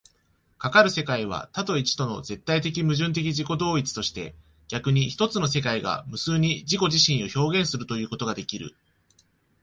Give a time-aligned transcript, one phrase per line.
[0.57, 4.33] かかる世界は多と一との絶対矛盾的自己同一として、
[4.67, 8.75] 逆に一つの世界が無数に自己自身を表現するということができる。